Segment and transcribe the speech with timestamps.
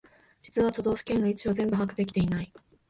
[0.41, 2.51] 実は都道府県の位置を全部把握できてない